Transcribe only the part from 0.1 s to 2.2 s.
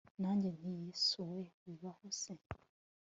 nange nti yesuwe bibaho